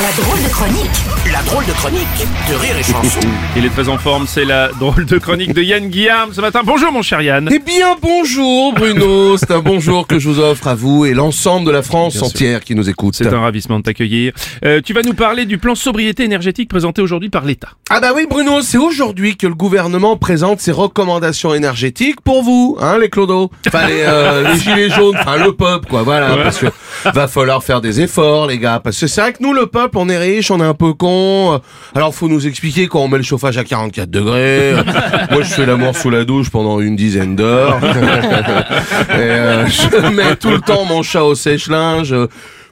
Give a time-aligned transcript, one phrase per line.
[0.00, 0.90] La drôle de chronique
[1.32, 3.18] La drôle de chronique de Rire et Chanson.
[3.56, 6.60] Il est très en forme, c'est la drôle de chronique de Yann Guillaume ce matin.
[6.64, 7.48] Bonjour mon cher Yann.
[7.50, 11.66] Eh bien bonjour Bruno, c'est un bonjour que je vous offre à vous et l'ensemble
[11.66, 13.16] de la France entière qui nous écoute.
[13.16, 14.34] C'est un ravissement de t'accueillir.
[14.64, 17.70] Euh, tu vas nous parler du plan sobriété énergétique présenté aujourd'hui par l'État.
[17.90, 22.78] Ah bah oui Bruno, c'est aujourd'hui que le gouvernement présente ses recommandations énergétiques pour vous,
[22.80, 26.58] hein les clodos, enfin les, euh, les gilets jaunes, enfin le peuple quoi, voilà, parce
[26.58, 26.66] que
[27.14, 29.98] va falloir faire des efforts les gars, parce que c'est vrai que nous le peuple
[29.98, 31.60] on est riche, on est un peu con,
[31.94, 34.74] alors faut nous expliquer quand on met le chauffage à 44 degrés,
[35.30, 37.78] moi je fais l'amour sous la douche pendant une dizaine d'heures,
[39.10, 42.14] euh, je mets tout le temps mon chat au sèche-linge,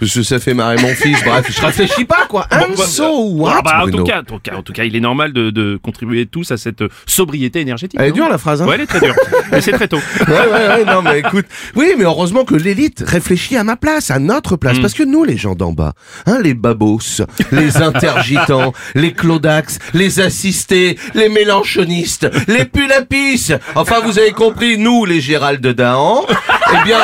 [0.00, 3.56] parce que ça fait marrer mon fils, bref, je réfléchis pas quoi, bah, so what
[3.58, 5.32] Ah bah, en, Bruno tout cas, en, tout cas, en tout cas, il est normal
[5.32, 8.00] de, de contribuer tous à cette sobriété énergétique.
[8.00, 9.14] Elle est dure la phrase hein Ouais, elle est très dure.
[9.52, 9.98] Mais c'est très tôt.
[10.28, 11.46] ouais, ouais, ouais, non, mais écoute.
[11.76, 14.78] Oui, mais heureusement que l'élite réfléchit à ma place, à notre place.
[14.78, 14.80] Mm.
[14.82, 15.92] Parce que nous, les gens d'en bas,
[16.26, 17.00] hein, les babos,
[17.52, 23.52] les intergitants, les clodax, les assistés, les mélanchonistes, les pulapis.
[23.74, 27.00] Enfin, vous avez compris, nous, les Gérald de Dahan, eh bien,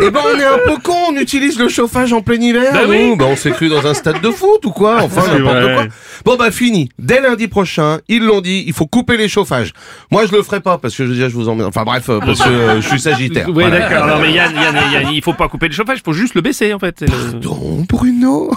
[0.00, 2.72] eh ben, on est un peu con, on utilise le chauffage en plein hiver.
[2.72, 3.08] Bah oui.
[3.08, 3.16] nous.
[3.16, 5.02] Bah, on s'est cru dans un stade de foot ou quoi?
[5.02, 5.74] Enfin, n'importe vrai.
[5.74, 5.84] quoi.
[6.24, 6.88] Bon, bah, fini.
[6.98, 9.72] Dès lundi prochain, ils l'ont dit, il faut couper les chauffages.
[10.10, 11.66] Moi, je le ferai pas parce que je, déjà, je vous emmène.
[11.66, 13.46] Enfin, bref, euh, parce que euh, je suis sagittaire.
[13.48, 13.78] Oui, Voilà.
[13.80, 14.06] d'accord.
[14.06, 16.40] Non, mais Yann, Yann, Yann, il faut pas couper le chauffage, il faut juste le
[16.40, 17.04] baisser en fait.
[17.06, 18.50] Pardon, Bruno.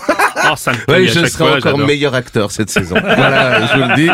[0.52, 2.96] Oh, ça me Oui, plaît je serai fois, encore meilleur acteur cette saison.
[3.02, 4.10] voilà, je vous le dis.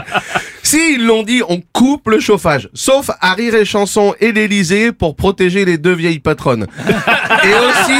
[0.66, 2.70] Si ils l'ont dit, on coupe le chauffage.
[2.74, 6.66] Sauf à rire et chanson et l'Elysée pour protéger les deux vieilles patronnes.
[7.44, 8.00] Et aussi,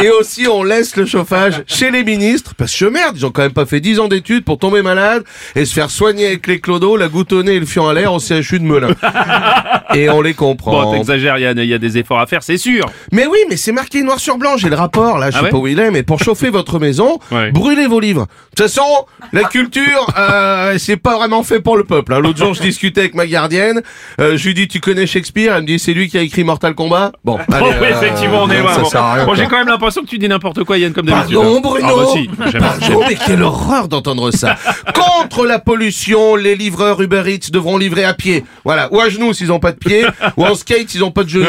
[0.04, 2.52] et aussi, on laisse le chauffage chez les ministres.
[2.56, 5.24] Parce que merde, ils ont quand même pas fait 10 ans d'études pour tomber malade
[5.54, 8.18] et se faire soigner avec les clodos, la nez et le fion à l'air au
[8.18, 8.88] CHU de Melun.
[9.94, 10.84] Et on les comprend.
[10.84, 12.86] Bon, t'exagères, Yann, il y a des efforts à faire, c'est sûr.
[13.10, 15.44] Mais oui, mais c'est marqué noir sur blanc, j'ai le rapport, là, je Ah sais
[15.46, 17.50] ouais pas où il est, mais pour chauffer votre maison, Ouais.
[17.50, 18.26] brûlez vos livres.
[18.26, 18.86] De toute façon,
[19.32, 22.12] la culture, euh, c'est pas vraiment fait pour le peuple.
[22.14, 22.20] hein.
[22.20, 23.82] L'autre jour, je discutais avec ma gardienne,
[24.20, 25.54] euh, je lui dis, tu connais Shakespeare?
[25.54, 27.12] Elle me dit, c'est lui qui a écrit Mortal Kombat?
[27.24, 28.76] Bon, allez, oh, oui, euh, effectivement, on est loin.
[28.78, 31.36] Bon, Bon, j'ai quand même l'impression que tu dis n'importe quoi, Yann, comme d'habitude.
[31.36, 31.86] Pardon, Bruno?
[31.88, 31.94] Ah,
[32.38, 34.56] bah si, Pardon, mais quelle horreur d'entendre ça
[34.94, 38.44] Contre la pollution, les livreurs Uber Eats devront livrer à pied.
[38.64, 40.04] Voilà, ou à genoux s'ils ont pas de pied,
[40.36, 41.46] ou en skate s'ils ont pas de genoux.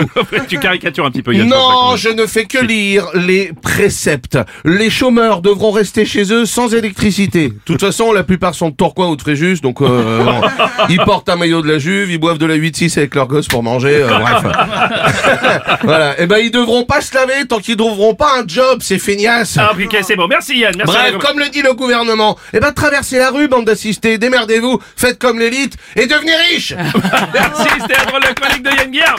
[0.48, 1.48] tu caricatures un petit peu, Yann.
[1.48, 4.38] Non, je ne fais que lire les préceptes.
[4.66, 7.50] Les chômeurs devront rester chez eux sans électricité.
[7.50, 10.42] De toute façon, la plupart sont de Tourcoing ou de Fréjus, donc euh, bon,
[10.90, 13.48] ils portent un maillot de la Juve, ils boivent de la 8-6 avec leurs gosses
[13.48, 14.44] pour manger, euh, bref.
[15.84, 16.20] voilà.
[16.20, 19.58] Et ben, ils devront pas se laver tant qu'ils trouveront pas un job, c'est feignasse.
[19.58, 20.28] Ah, ok, c'est bon.
[20.28, 20.74] Merci, Yann.
[20.76, 20.94] Merci.
[20.94, 25.20] Bref, comme le dit le gouvernement, eh ben traversez la rue, bande d'assistés, démerdez-vous, faites
[25.20, 26.74] comme l'élite et devenez riches
[27.34, 29.16] Merci, c'était la drôle de chronique de Yann Guillaume.